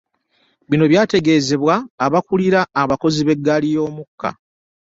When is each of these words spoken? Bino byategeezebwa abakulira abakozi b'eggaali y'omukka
Bino 0.69 0.85
byategeezebwa 0.91 1.75
abakulira 2.05 2.59
abakozi 2.81 3.19
b'eggaali 3.23 3.67
y'omukka 3.75 4.29